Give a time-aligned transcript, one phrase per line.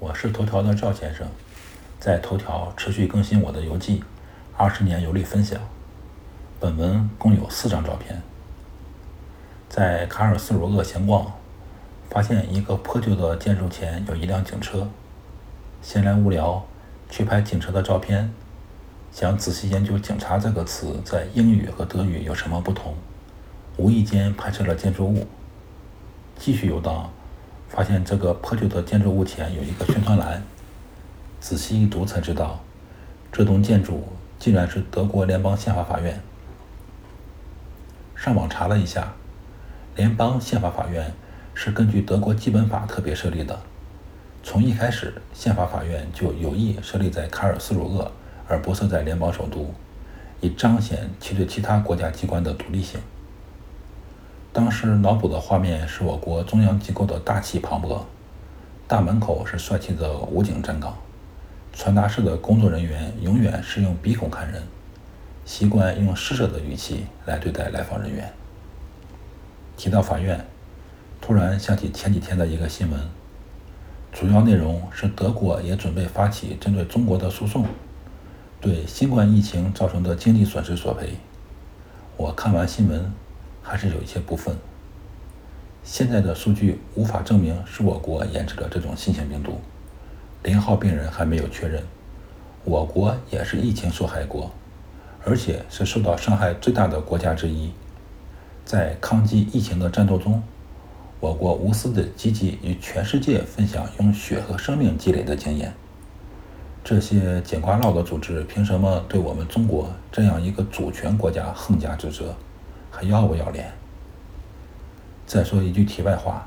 [0.00, 1.28] 我是头条的赵先生，
[1.98, 4.02] 在头条持续更新我的游记，
[4.56, 5.60] 二十年游历分享。
[6.58, 8.22] 本文共有四张照片。
[9.68, 11.30] 在卡尔斯鲁厄闲逛，
[12.08, 14.88] 发现一个破旧的建筑前有一辆警车。
[15.82, 16.64] 闲来无聊，
[17.10, 18.32] 去拍警车的照片，
[19.12, 22.94] 想仔细研究“警察”这个词在英语和德语有什么不同。
[23.76, 25.26] 无意间拍摄了建筑物。
[26.38, 27.12] 继续游荡，
[27.70, 30.42] 发现这个破旧的建筑物前有一个宣传栏。
[31.40, 32.60] 仔细一读才知道，
[33.32, 34.02] 这栋建筑
[34.40, 36.20] 竟然是德国联邦宪法法院。
[38.16, 39.14] 上网查了一下，
[39.94, 41.14] 联邦宪法法院
[41.54, 43.58] 是根据德国基本法特别设立的。
[44.42, 48.10] 从一开始，宪法法院就有意设立在卡尔斯鲁厄，
[48.48, 49.72] 而不设在联邦首都，
[50.40, 53.00] 以彰显其对其他国家机关的独立性。
[54.52, 58.00] 当时脑补的画面是我国中央机构的大气磅礴，
[58.88, 60.96] 大门口是帅气的武警站岗，
[61.72, 64.60] 传达室的工作人员永远是用鼻孔看人，
[65.44, 68.28] 习惯用施舍的语气来对待来访人员。
[69.76, 70.44] 提到法院，
[71.20, 73.00] 突然想起前几天的一个新闻，
[74.12, 77.64] 主要内容是德国也准备发起针对中国的诉讼，
[78.60, 81.14] 对新冠疫情造成的经济损失索赔。
[82.16, 83.12] 我看完新闻。
[83.70, 84.56] 还是有一些部分。
[85.84, 89.60] 现在的数据无法证明是我国研制的这种新型病毒，
[90.42, 91.80] 零号病人还没有确认。
[92.64, 94.50] 我国也是疫情受害国，
[95.24, 97.70] 而且是受到伤害最大的国家之一。
[98.64, 100.42] 在抗击疫情的战斗中，
[101.20, 105.72] 我国无私的积极与全世界分享用血和生命积累的经验。
[106.82, 112.34] 这些捡瓜唠的组织凭什么对我们中国这样一个主权国家横加指责？
[113.00, 113.72] 还要不要脸？
[115.26, 116.46] 再说一句题外话，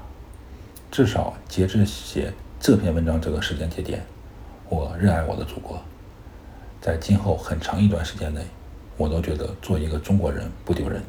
[0.92, 4.06] 至少截至写这篇文章这个时间节点，
[4.70, 5.82] 我热爱我的祖国。
[6.80, 8.46] 在今后很长一段时间内，
[8.98, 11.02] 我都觉得做一个中国人不丢人。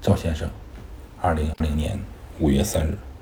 [0.00, 0.48] 赵先生，
[1.20, 1.98] 二零二零年
[2.38, 2.96] 五月三日。